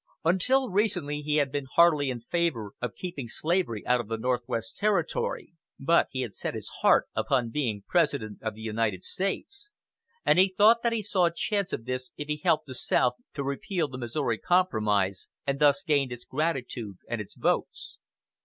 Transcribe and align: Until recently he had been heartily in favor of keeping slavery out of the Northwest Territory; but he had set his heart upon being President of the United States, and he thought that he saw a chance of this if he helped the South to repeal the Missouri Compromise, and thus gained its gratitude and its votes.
Until 0.25 0.71
recently 0.71 1.21
he 1.21 1.35
had 1.35 1.51
been 1.51 1.67
heartily 1.75 2.09
in 2.09 2.21
favor 2.21 2.73
of 2.81 2.95
keeping 2.95 3.27
slavery 3.27 3.85
out 3.85 3.99
of 4.01 4.07
the 4.07 4.17
Northwest 4.17 4.77
Territory; 4.77 5.53
but 5.79 6.07
he 6.09 6.21
had 6.21 6.33
set 6.33 6.55
his 6.55 6.67
heart 6.81 7.05
upon 7.13 7.51
being 7.51 7.83
President 7.87 8.41
of 8.41 8.55
the 8.55 8.63
United 8.63 9.03
States, 9.03 9.69
and 10.25 10.39
he 10.39 10.55
thought 10.57 10.81
that 10.81 10.91
he 10.91 11.03
saw 11.03 11.25
a 11.27 11.31
chance 11.31 11.71
of 11.71 11.85
this 11.85 12.09
if 12.17 12.27
he 12.27 12.37
helped 12.43 12.65
the 12.65 12.73
South 12.73 13.13
to 13.35 13.43
repeal 13.43 13.87
the 13.87 13.99
Missouri 13.99 14.39
Compromise, 14.39 15.27
and 15.45 15.59
thus 15.59 15.83
gained 15.83 16.11
its 16.11 16.25
gratitude 16.25 16.97
and 17.07 17.21
its 17.21 17.35
votes. 17.35 17.99